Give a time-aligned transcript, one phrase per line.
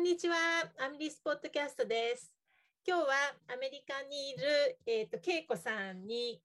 [0.00, 0.34] んにちは、
[0.78, 2.32] アミリスポッドキャストです。
[2.88, 3.08] 今日は
[3.52, 6.40] アメリカにいる、えーと、恵子さんに、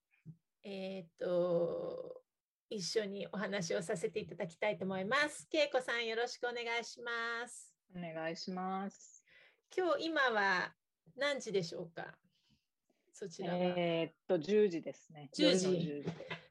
[0.62, 2.22] えーと、
[2.70, 5.48] 一緒にお話をさせていただきたいと思います。
[5.50, 7.74] 恵子さん、よろしくお願いします。
[7.96, 9.24] お願いします。
[9.74, 10.74] 今日、今は
[11.18, 12.08] 何時でしょうか？
[13.14, 13.58] そちらは。
[13.58, 15.30] えー、っと、10時ですね。
[15.34, 15.68] 10時。
[15.68, 16.10] 10時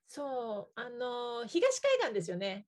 [0.09, 2.67] そう、あの、東海岸ですよね。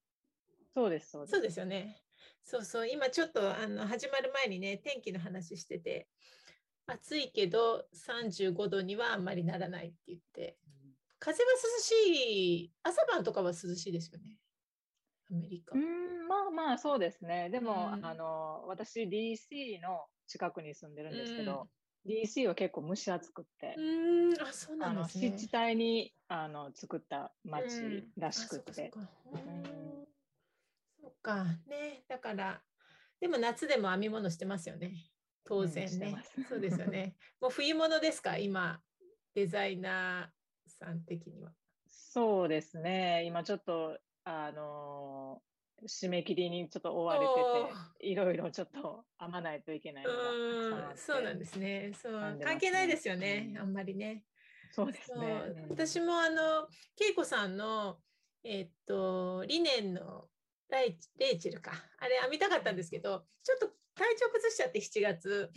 [0.75, 1.33] そうです、そうです。
[1.33, 2.03] そうですよね。
[2.47, 6.07] そうそう今ちょっとあの始まる前にね天気の話してて
[6.87, 10.57] 暑いけど35度にはあんまりならないって言って。
[11.19, 11.93] 風は涼し
[12.65, 12.73] い。
[12.83, 14.37] 朝晩とかは涼しいですよね。
[15.31, 15.77] アメリカ。
[15.77, 17.49] うんまあまあそうですね。
[17.51, 21.69] でも、うん、あの私 DC の近くに住んでるんですけど、
[22.05, 23.75] うん、DC は結構蒸し暑くって。
[23.77, 25.33] うんあそうなんですね。
[25.37, 28.93] 湿地帯にあの作った町らしくて、
[29.33, 29.86] うん
[31.27, 31.45] か。
[31.67, 32.05] ね。
[32.09, 32.63] だから、
[33.21, 34.95] でも夏でも編み物してますよね。
[35.45, 36.23] 当然ね。
[36.39, 37.17] うん、そうですよね。
[37.41, 38.39] もう冬物ですか？
[38.39, 38.81] 今、
[39.35, 41.53] デザイナーさん的には。
[41.89, 43.25] そうですね。
[43.25, 47.27] 今ちょっと、あのー、締め切りにちょっと追われて
[48.01, 50.11] て、いろいろちょっと編まないといけないの
[50.97, 51.93] そうなんですね。
[51.95, 53.55] そう、ね、関係ないですよね。
[53.59, 54.25] あんまりね。
[54.73, 55.67] そうですね。
[55.69, 56.69] 私もあの
[56.99, 58.01] 恵子さんの
[58.43, 60.29] えー、っと理念の
[60.71, 61.73] レイチェルか。
[61.99, 65.51] あれ編みたかったんですけどちょっと体調崩しちゃって7月。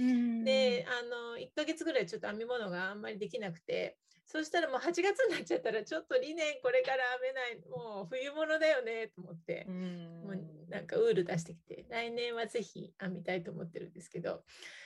[0.45, 7.59] であの1ヶ月ぐらいちょっと編み物があんまりできなくてそしたらもう8月になっちゃったらちょっと2年これから編めない。
[7.69, 9.65] もう冬物だよねと思って。
[9.65, 14.43] もうなんかウール出してきて来年はぜひ編みたいと思ってるんですけど。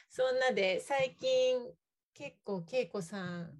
[0.10, 1.74] そんなで最近
[2.14, 3.60] 結構恵子さん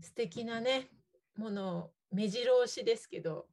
[0.00, 0.88] 素敵なね
[1.36, 3.48] ものを目白押しですけど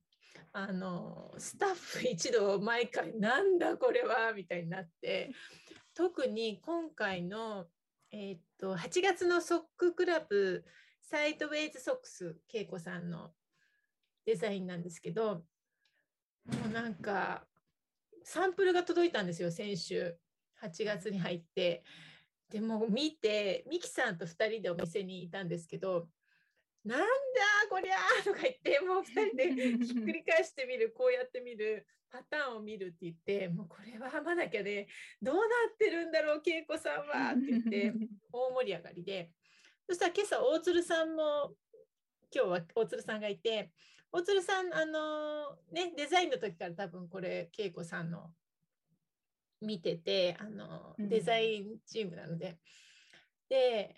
[0.54, 5.32] あのスタッフ一同毎回なんだこれはみたいになって
[5.94, 7.66] 特に今回の、
[8.12, 10.64] えー、っと8月のソッククラブ
[11.02, 13.32] サイドウェイズソックス恵子さんの
[14.26, 15.44] デザインなんですけども
[16.68, 17.44] うなんか
[18.24, 20.18] サンプルが届いたんですよ先週。
[20.64, 21.84] 8月に入って。
[22.50, 26.08] でも見てミキさんと2人でお店にいたんですけど
[26.88, 27.06] なんだ
[27.70, 29.52] こりゃとか言ってもう2人で
[29.86, 34.88] ひっくり返してみるこうやってみるパターンを見るって言ってもうこれは編まなきゃね
[35.22, 35.42] どうな
[35.74, 37.94] ってるんだろう恵子さんはって言って
[38.32, 39.32] 大盛り上がりで。
[39.90, 41.56] そしたら今朝大鶴さんも
[42.34, 43.72] 今日は大鶴さんがいて
[44.12, 48.34] 大鶴さんあのねデザインの時から多分これ恵子さんの
[49.62, 52.60] 見ててあのデザインチームなので、
[53.50, 53.96] で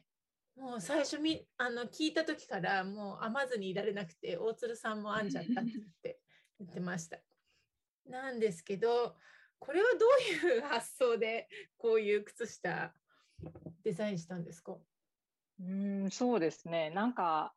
[0.59, 5.65] もう最初みあの聞いた時からもう編まずにいられなくて大鶴さんも編んじゃったっ
[6.03, 6.19] て
[6.59, 7.17] 言ってました。
[8.05, 9.15] なんですけど
[9.57, 10.05] これはど
[10.43, 11.47] ういう発想で
[11.77, 12.93] こういう靴下
[13.83, 14.75] デザインしたんですか？
[15.61, 16.89] うんそうですね。
[16.89, 17.53] なんか、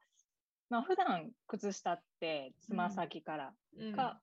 [0.68, 3.54] まあ普段靴下ってつま先から
[3.96, 4.20] か、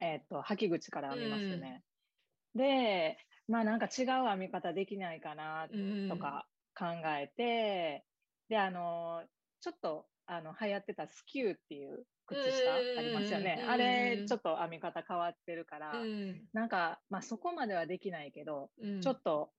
[0.00, 1.82] うん、えーと、履き口から編みますよね。
[2.54, 3.18] うん、で
[3.48, 5.68] まあなんか違う編み方できないかな
[6.08, 6.46] とか
[6.78, 6.86] 考
[7.18, 8.04] えて、
[8.48, 9.24] で、あの、
[9.60, 13.64] ちょっと、あの、流行ってたスキューっていう靴下ありますよね。
[13.68, 15.92] あれ、ちょっと編み方変わってるから、
[16.52, 18.70] なんか、まあそこまではできないけど、
[19.00, 19.50] ちょっと、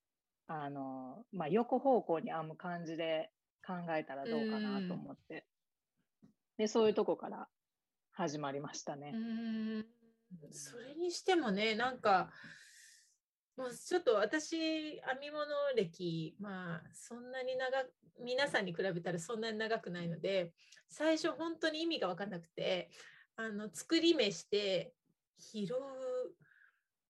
[0.47, 3.31] あの、まあ横方向に編む感じで
[3.65, 5.45] 考えたらどうかなと思って。
[6.57, 7.47] で、そういうとこから
[8.11, 9.13] 始まりましたね。
[10.51, 12.31] それにしてもね、なんか、
[13.57, 15.45] もうちょっと私編み物
[15.75, 17.83] 歴まあそんなに長
[18.23, 20.51] 皆さんに比べたらそんなに長くないので
[20.87, 22.89] 最初本当に意味が分かんなくて
[23.35, 24.93] あの作り目して
[25.39, 25.67] 拾う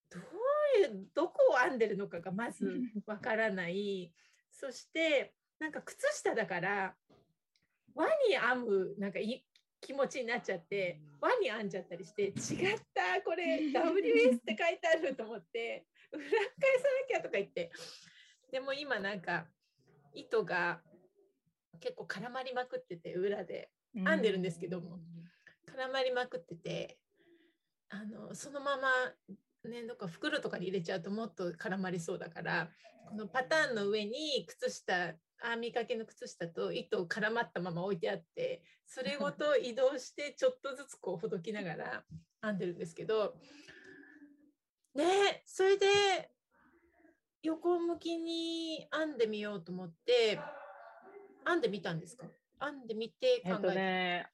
[0.09, 4.11] どういうどこを編んでるのかがまず分からない。
[4.51, 6.95] そしてなんか靴下だから
[7.93, 9.19] 輪に編むなんか
[9.81, 15.85] 気持ちになっちゃって輪に編んじゃったりして違ったこれ WS って書いてあると思って
[16.17, 17.71] 裏返さなきゃとか言って。
[18.51, 19.47] でも今なんか
[20.13, 20.81] 糸が
[21.79, 23.69] 結構絡まりまくってて裏で。
[23.93, 24.99] 編んでるんですけども。
[25.67, 26.97] 絡まりまくってて
[27.89, 28.89] あのそのまま
[29.69, 32.69] ねどっか袋とかに入れちゃうともっと絡まりそうだから
[33.09, 42.03] このパターンの上に靴下編みかけの靴下と糸を絡まったまま置いてあってそれごと移動してちょっとずつこうほどきながら
[42.41, 43.35] 編んでるんですけど
[44.97, 45.85] ねそれで
[47.43, 50.39] 横向きに編んでみようと思って
[51.45, 52.25] 編んでみたんですか？
[52.59, 54.31] 編んでみて考えて、えっとね、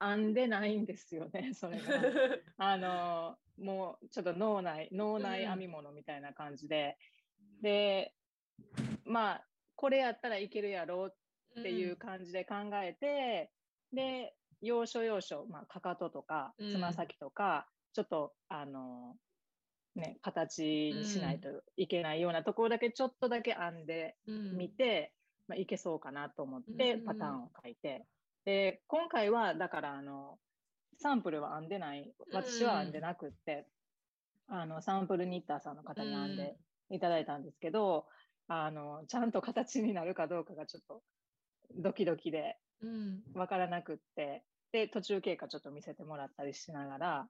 [0.00, 1.84] 編んでないんですよね それが。
[2.56, 6.98] あのもうちょっと脳内脳内編み物みたいな感じで、
[7.62, 8.12] で、
[9.04, 9.46] まあ、
[9.76, 13.52] これやったらいけるやろうっていう感じで考えて、
[13.92, 19.16] うん、で、要所要所、まあ、かかととか、つま先とか、うん、ちょっと、あの、
[19.94, 25.12] ね、形にしないといけないようなところだけちょっとだけ編んでみて、
[25.46, 28.04] まあ、いけそうかなと思ってパターンを書いて、
[28.44, 30.38] で今回はだからあの
[31.00, 32.12] サンプルは編んでない。
[32.32, 33.66] 私は編んでなくって、
[34.48, 36.56] あのサンプルニッターさんの方に編んで
[36.90, 38.06] いただいたんですけど、
[38.48, 41.02] あのちゃんと形になるかどうかがちょっと
[41.76, 42.56] ドキドキで
[43.34, 44.42] 分からなくって、
[44.72, 47.28] で途中経過ちょっと見せてもらったりしながら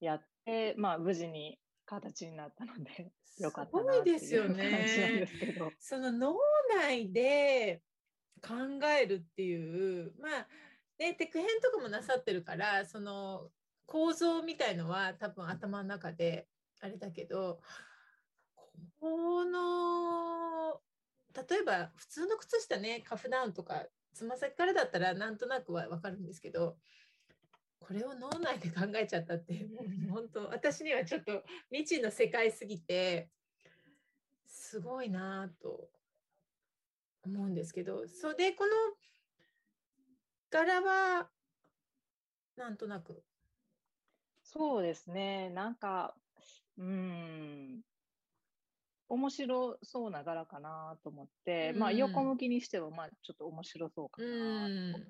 [0.00, 1.58] やって、まあ、無事に
[1.90, 5.72] 形になったので、よかったなっていう感じなんですけど。
[5.80, 6.36] その脳
[6.76, 7.82] 内で
[8.40, 8.54] 考
[8.86, 10.46] えるっていう、まあ、
[10.98, 13.50] ね、テク編とかもなさってるから、その
[13.86, 16.46] 構造みたいのは多分頭の中で
[16.80, 17.60] あれだけど、
[19.00, 20.80] この、
[21.48, 26.76] 例えば普通の靴下ね、カフダウンとか、つま先からだったらなんとなくはわかるんですけど、
[27.80, 29.66] これを脳内で考えちゃったって
[30.08, 33.28] 本当私にはちょっと未知の世界すぎて
[34.46, 35.90] すごいなと
[37.22, 38.72] 思うんですけどそれでこの
[40.50, 41.30] 柄は
[42.56, 43.24] なんとなく。
[44.42, 45.48] そうですね。
[45.50, 46.14] なんか
[46.76, 47.82] うん。
[49.08, 55.00] 面白そうな柄かなと思って、うん、まあ横向きにしてもまあちょっと面白そうかなと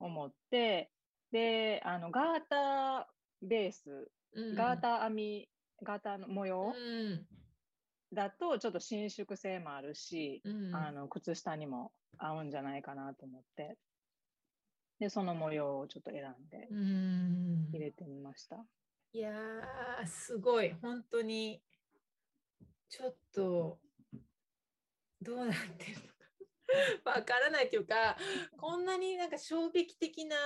[0.00, 0.90] 思って、
[1.32, 3.08] で、あの、ガータ
[3.40, 5.48] ベース、うん、ガータ編み、
[5.82, 6.74] ガータの模様、
[8.12, 13.76] だとちょっと伸縮性もあるし、うん、あの靴下にも合うんじゃないかなと思って。
[15.00, 16.68] でその模様をちょっと選んで
[17.72, 18.64] 入れてみました。
[19.12, 20.76] いやーすごい。
[20.80, 21.60] 本当に
[22.88, 23.78] ちょっと
[25.20, 26.12] どうなってるのか。
[27.18, 28.16] わからないというか
[28.56, 30.36] こんなになんか衝撃的な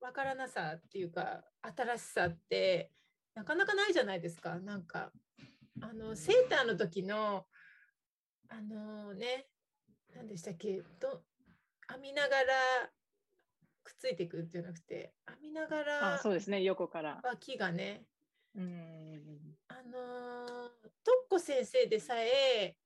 [0.00, 2.92] わからなさっていうか新しさって
[3.34, 4.58] なかなかないじゃないですか。
[4.58, 5.12] なんか
[5.80, 7.46] あのセーターの時の
[8.48, 9.46] あのね
[10.14, 11.22] 何でしたっけど
[11.90, 12.44] 編みながら
[13.84, 17.20] くっついていくっていうなくて編みながらあそうですね横から。
[17.22, 18.04] 脇がね。
[18.56, 19.22] うん。
[19.68, 20.68] あの
[21.04, 22.76] トッコ先生でさえ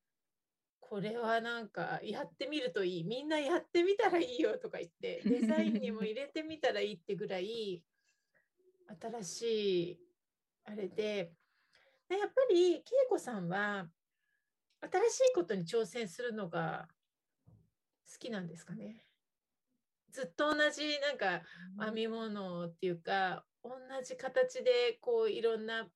[0.93, 7.83] これはなんかやってみるといいみんなやってみたらいいよとか言ってデザインにも入れてみたらいいってぐらい
[9.00, 9.43] 新し
[9.93, 9.99] い
[10.67, 11.33] あれで
[12.11, 13.87] やっぱり恵子さんは
[14.83, 16.87] 新しいことに挑戦するのが
[18.12, 19.06] 好きなんですかね。
[20.11, 21.41] ずっと同じなんか
[21.87, 23.71] 編み物っていうか同
[24.05, 25.87] じ形でこういろんな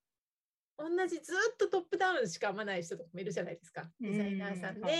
[0.79, 3.91] 同じずっとトップダウンしか編まない人とかもいるじゃないですか。
[3.99, 4.95] デザイナーさんで、はい、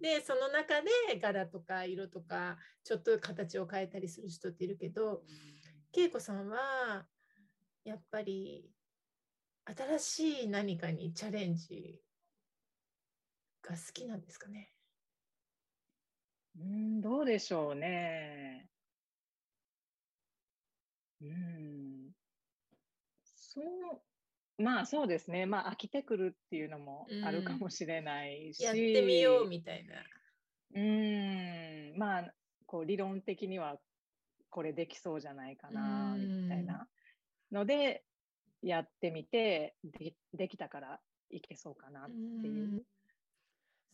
[0.00, 5.22] でその中で柄とか色とかちょっと形を変えたりする人っているけど
[5.96, 7.06] 恵子さんは
[7.84, 8.70] やっぱり
[9.64, 11.98] 新しい何かにチャレンジ
[13.62, 14.70] が好きなんですかね？
[16.58, 18.68] うんどうでしょうね。
[21.22, 22.10] うん。
[23.24, 24.02] そう
[24.62, 25.46] まあそうですね。
[25.46, 28.62] まあ飽きてくるっていうのもあるかもしれないし。
[28.62, 29.94] やってみようみたいな。
[30.74, 31.98] うん。
[31.98, 32.34] まあ
[32.66, 33.78] こう理論的には
[34.50, 36.86] これできそうじゃないかなみたいな
[37.50, 38.04] ので
[38.62, 41.00] やってみてでできたから
[41.30, 42.82] いけそうかなっていう。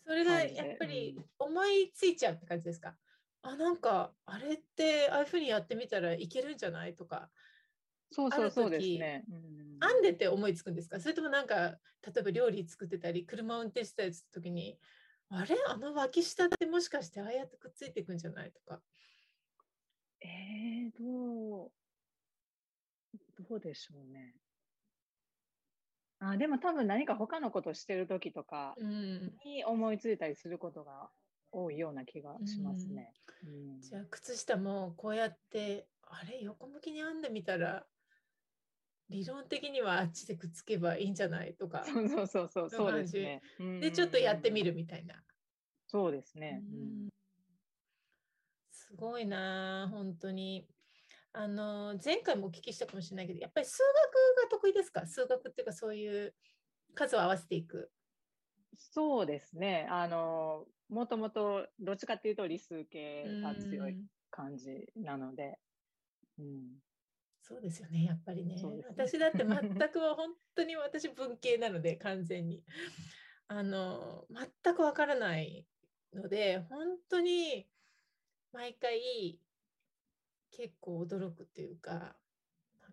[0.04, 2.96] それがやっぱり思いついちゃうって感じですか？
[3.42, 6.94] あなんかあれってああいうふうにやってみたらいけるんじゃない？
[6.94, 7.28] とか
[8.10, 9.24] そうそうそうですね。
[9.80, 11.00] 編んでて思いつくんですか？
[11.00, 14.78] それともなんか例えば料理作ってたり車運転してたりする時に
[15.28, 15.56] あれ？
[15.68, 18.52] あの脇下ってもしかしてああやってくっついていくんじゃない？
[18.52, 18.80] とか。
[20.22, 21.70] えー、どう
[23.48, 24.34] どうでしょうね。
[26.18, 28.74] あでも多分何か他のことしてる時とか
[29.44, 31.10] に思いついたりすることが
[31.52, 33.12] 多いような気がしますね。
[33.44, 36.40] うん、じゃあ靴下もこうやってあれ？
[36.42, 37.84] 横向きに編んでみたら
[39.08, 41.54] 理論的にはあっちでくっつけばいいんじゃない？
[41.54, 41.84] とか。
[41.84, 43.40] そうそうそうそう、そうですね。
[43.80, 45.24] で、ちょっとやってみるみたいな。
[45.88, 46.64] そうですね。
[48.72, 50.68] すごいな、本当に。
[51.32, 53.78] あの、前回もお聞きしたかもしれないけど、やっぱり数
[54.38, 55.06] 学が得意ですか？
[55.06, 56.34] 数学っていうか、そういう
[56.94, 57.92] 数を合わせていく。
[58.78, 59.86] そうですね。
[59.90, 63.98] あの、もともとどっちかっていうと理数系が強い
[64.30, 65.58] 感じなので。
[66.38, 66.78] うん、
[67.46, 68.56] そうですよね、やっぱりね。
[68.56, 68.62] ね。
[68.88, 69.46] 私だって全
[69.90, 72.64] くは本当に私文系なので完全に。
[73.48, 74.26] あの
[74.64, 75.64] 全くわからない
[76.12, 77.68] ので本当に
[78.50, 79.38] 毎回
[80.50, 82.16] 結構驚くっていうか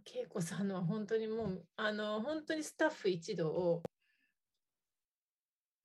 [0.05, 3.81] 恵子さんのは本当にもうあの本当にスタッフ一同を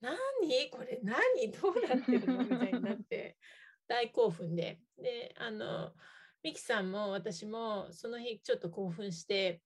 [0.02, 0.68] 何？
[0.70, 1.50] これ何？
[1.50, 2.44] どうなってるの？
[2.44, 3.38] みたいになって
[3.87, 4.82] 大興奮で。
[4.98, 5.94] であの
[6.42, 9.61] ミキさんも私もその日ちょっと興奮して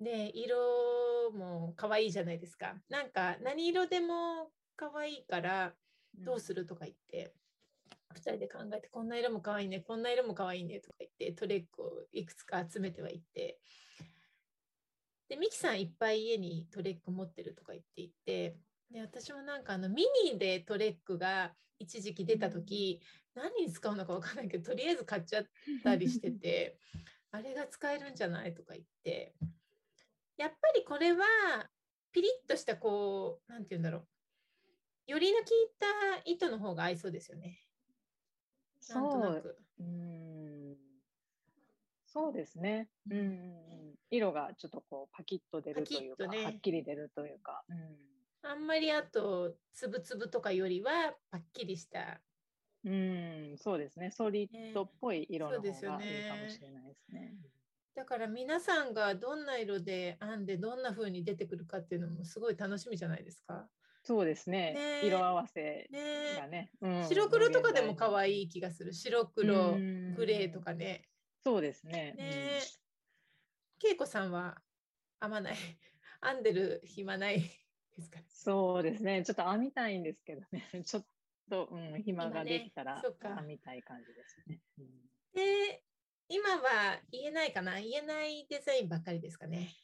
[0.00, 0.56] で色
[1.34, 2.74] も可愛いじゃないですか。
[2.88, 5.72] なんか何色でも可愛いから
[6.14, 7.32] どうするとか言って、
[8.14, 13.58] 2人で考えてこんな色も可愛いねこんな色も可愛いねとか言ってトレックをいくつか集めてはいって。
[15.28, 18.56] でミキさんいっぱい家にトレック持ってるとか言っていて
[18.92, 23.00] で私もなんかあのミニでトレックが一時期出た時、
[23.34, 25.44] 何に使うのか分かんないけどとりあえず買っちゃっ
[25.82, 26.78] たりしてて
[27.32, 28.54] あれが使えるんじゃない？
[28.54, 29.34] とか言って。
[30.36, 31.24] やっぱりこれは
[32.10, 34.06] ピリッとしたこう何て言うんだろ
[35.08, 35.10] う。
[35.10, 37.60] よりの効いた糸の方が合いそうですよね。
[38.80, 39.56] そう。
[39.78, 40.76] うん。
[42.06, 47.98] そうですね、うん、色がちょっとこうパキッと出るというか、ね、はっきり出るというか、うん、
[48.42, 52.20] あんまりあとつぶつぶとかよりはパッキリした
[52.84, 55.88] うんそうですねソリッドっぽい色の方がいいか
[56.36, 57.20] もしれないですね。
[57.20, 57.36] ね
[57.94, 63.68] だから皆さんがどんな色で編んでどんな風に出てくるかっていうのもすごい楽しみじゃないですか。
[64.02, 64.74] そうですね。
[64.74, 65.88] ね色合わせ
[66.36, 66.48] がね。
[66.48, 68.92] ねうん、白黒とかでも可愛い気がする。
[68.92, 69.74] 白黒、
[70.16, 71.06] グレーとかね。
[71.44, 72.14] そうですね。
[72.16, 72.60] ね
[73.84, 74.56] 恵子さんは
[75.20, 75.54] 編まない。
[76.24, 77.42] 編んでる暇ない
[77.96, 79.22] ですか、ね、 そうですね。
[79.24, 80.64] ちょっと編みたいんですけどね。
[80.84, 81.06] ちょっ
[81.50, 84.60] と、うん、暇ができたら編みたい感じですね。
[84.78, 84.86] うん、
[85.34, 85.82] で、
[86.28, 87.80] 今は言えないかな？
[87.80, 89.74] 言えないデザインばっかりですかね？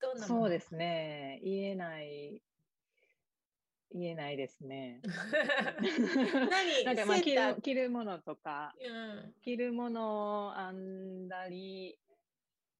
[0.00, 1.40] どんなそうですね。
[1.42, 2.42] 言えない
[3.90, 5.00] 言えないですね。
[6.50, 6.84] 何？
[6.84, 11.98] なんかまあ着る着るものとか、うん、着るものを編んだり、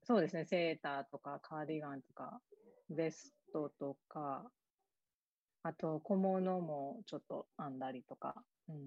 [0.05, 2.41] そうですね、セーターとかカーディガンとか、
[2.91, 4.51] ベストとか、
[5.63, 8.35] あと小物もちょっと編んだりとか。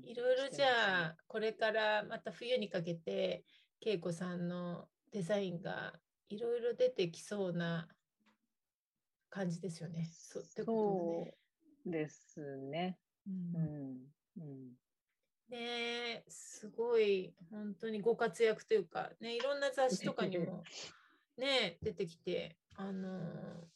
[0.04, 3.44] いろいろじゃあ、これからまた冬にかけて、
[3.82, 5.94] 恵子さんのデザインが
[6.30, 7.88] いろいろ出てきそうな
[9.30, 10.10] 感じですよね。
[10.12, 11.26] そうってこ
[11.86, 12.02] とね。
[12.04, 12.98] ですね。
[13.28, 14.16] うん。
[14.38, 14.72] うん、
[15.50, 20.64] ねすごい本当にご活躍というか、ね、いろんな雑誌とかにも、
[21.38, 23.68] ね、出てきて、あのー、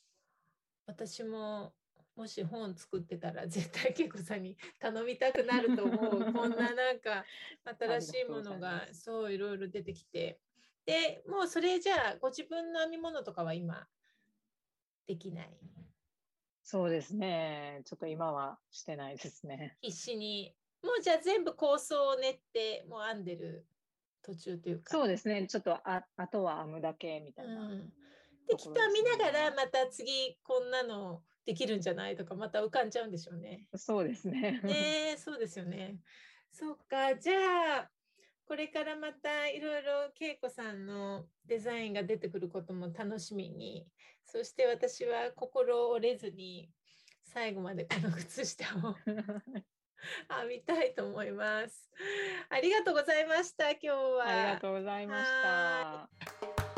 [0.90, 1.74] 私も
[2.16, 7.24] もし本作ってたら絶対恵子さんに頼みたくなると思うこんななんか
[7.80, 10.40] 新しいものがそういろいろ出てきて
[10.86, 13.88] でもうそれじゃあご自分の編み物とかは今
[15.06, 15.58] できない？
[16.64, 17.82] そうですね。
[17.86, 19.78] ちょっと今はしてないですね。
[19.82, 20.56] 必死に。
[20.84, 23.66] もうじゃあ全部構想を練ってもう編んでる
[24.22, 24.92] 途中というか。
[24.92, 25.48] そうですね。
[25.48, 27.94] ちょっとああとは編むだけみたいな、うん。
[28.50, 33.68] で、きっと編みながらまた次こんなのできるんじゃないとかまた浮かんじゃうんでしょうね。
[33.76, 34.60] そうですね。
[34.64, 35.98] ねそうですよね。
[36.52, 37.16] そうか。
[37.16, 37.90] じゃあ
[38.46, 43.86] これからまたいろいろ恵子さんのデザインが出てくることも楽しみに
[44.26, 46.72] そして私は心折れずに
[47.32, 51.92] 最後までこの靴下を 編みたいと思います。
[52.50, 53.72] ありがとうございました。
[53.72, 54.26] 今日は。
[54.26, 56.69] ありがとうございました。